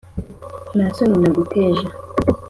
Nta 0.75 0.87
soni 0.95 1.15
naguteje 1.21 1.85